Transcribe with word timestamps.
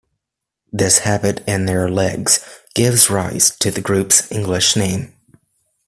This 0.73 0.97
habit, 0.97 1.43
and 1.45 1.69
their 1.69 1.87
legs, 1.87 2.43
gives 2.73 3.11
rise 3.11 3.55
to 3.57 3.69
the 3.69 3.81
group's 3.81 4.31
English 4.31 4.75
name. 4.75 5.13